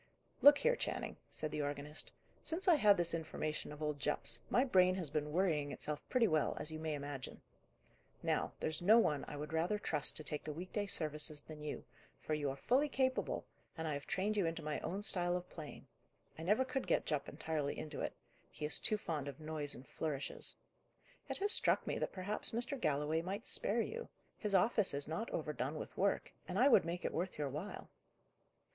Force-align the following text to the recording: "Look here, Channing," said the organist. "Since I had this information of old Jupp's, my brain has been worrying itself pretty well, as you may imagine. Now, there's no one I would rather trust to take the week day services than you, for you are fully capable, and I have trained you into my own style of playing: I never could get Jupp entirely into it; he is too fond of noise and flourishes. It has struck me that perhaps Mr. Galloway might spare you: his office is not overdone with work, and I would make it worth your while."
"Look 0.41 0.57
here, 0.57 0.75
Channing," 0.75 1.17
said 1.29 1.51
the 1.51 1.61
organist. 1.61 2.11
"Since 2.41 2.67
I 2.67 2.73
had 2.73 2.97
this 2.97 3.13
information 3.13 3.71
of 3.71 3.83
old 3.83 3.99
Jupp's, 3.99 4.39
my 4.49 4.63
brain 4.65 4.95
has 4.95 5.11
been 5.11 5.31
worrying 5.31 5.71
itself 5.71 6.03
pretty 6.09 6.27
well, 6.27 6.57
as 6.59 6.71
you 6.71 6.79
may 6.79 6.95
imagine. 6.95 7.39
Now, 8.23 8.51
there's 8.59 8.81
no 8.81 8.97
one 8.97 9.23
I 9.27 9.37
would 9.37 9.53
rather 9.53 9.77
trust 9.77 10.17
to 10.17 10.23
take 10.23 10.43
the 10.43 10.53
week 10.53 10.73
day 10.73 10.87
services 10.87 11.43
than 11.43 11.61
you, 11.61 11.85
for 12.19 12.33
you 12.33 12.49
are 12.49 12.55
fully 12.55 12.89
capable, 12.89 13.45
and 13.77 13.87
I 13.87 13.93
have 13.93 14.07
trained 14.07 14.35
you 14.37 14.47
into 14.47 14.63
my 14.63 14.79
own 14.79 15.03
style 15.03 15.37
of 15.37 15.47
playing: 15.51 15.85
I 16.35 16.41
never 16.41 16.65
could 16.65 16.87
get 16.87 17.05
Jupp 17.05 17.29
entirely 17.29 17.77
into 17.77 18.01
it; 18.01 18.15
he 18.49 18.65
is 18.65 18.79
too 18.79 18.97
fond 18.97 19.27
of 19.27 19.39
noise 19.39 19.75
and 19.75 19.87
flourishes. 19.87 20.55
It 21.29 21.37
has 21.37 21.51
struck 21.51 21.85
me 21.85 21.99
that 21.99 22.11
perhaps 22.11 22.53
Mr. 22.53 22.75
Galloway 22.81 23.21
might 23.21 23.45
spare 23.45 23.81
you: 23.81 24.09
his 24.39 24.55
office 24.55 24.95
is 24.95 25.07
not 25.07 25.29
overdone 25.29 25.75
with 25.75 25.95
work, 25.95 26.33
and 26.47 26.57
I 26.57 26.69
would 26.69 26.85
make 26.85 27.05
it 27.05 27.13
worth 27.13 27.37
your 27.37 27.49
while." 27.49 27.91